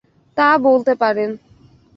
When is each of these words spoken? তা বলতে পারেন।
তা 0.37 0.47
বলতে 0.57 0.93
পারেন। 0.95 1.29